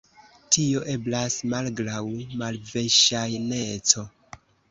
Tio 0.53 0.79
eblas 0.93 1.35
malgraŭ 1.53 1.99
malverŝajneco. 2.43 4.07